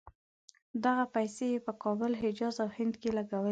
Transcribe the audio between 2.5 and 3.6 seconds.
او هند کې لګولې.